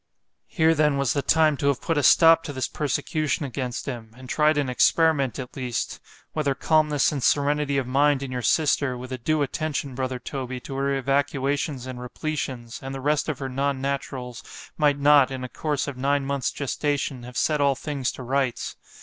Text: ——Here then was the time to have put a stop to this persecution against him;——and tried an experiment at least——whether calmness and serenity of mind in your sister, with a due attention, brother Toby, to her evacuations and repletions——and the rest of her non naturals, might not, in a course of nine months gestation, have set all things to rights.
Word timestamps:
——Here 0.47 0.73
then 0.73 0.97
was 0.97 1.13
the 1.13 1.21
time 1.21 1.55
to 1.57 1.67
have 1.67 1.79
put 1.79 1.95
a 1.95 2.01
stop 2.01 2.41
to 2.45 2.53
this 2.53 2.67
persecution 2.67 3.45
against 3.45 3.85
him;——and 3.85 4.27
tried 4.27 4.57
an 4.57 4.67
experiment 4.67 5.37
at 5.37 5.55
least——whether 5.55 6.55
calmness 6.55 7.11
and 7.11 7.21
serenity 7.21 7.77
of 7.77 7.85
mind 7.85 8.23
in 8.23 8.31
your 8.31 8.41
sister, 8.41 8.97
with 8.97 9.11
a 9.11 9.19
due 9.19 9.43
attention, 9.43 9.93
brother 9.93 10.17
Toby, 10.17 10.59
to 10.61 10.73
her 10.73 10.95
evacuations 10.97 11.85
and 11.85 11.99
repletions——and 11.99 12.95
the 12.95 12.99
rest 12.99 13.29
of 13.29 13.37
her 13.37 13.47
non 13.47 13.79
naturals, 13.79 14.41
might 14.75 14.97
not, 14.97 15.29
in 15.29 15.43
a 15.43 15.47
course 15.49 15.87
of 15.87 15.97
nine 15.97 16.25
months 16.25 16.49
gestation, 16.49 17.21
have 17.21 17.37
set 17.37 17.61
all 17.61 17.75
things 17.75 18.11
to 18.13 18.23
rights. 18.23 18.77